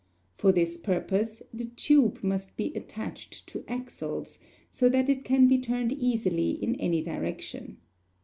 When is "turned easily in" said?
5.59-6.73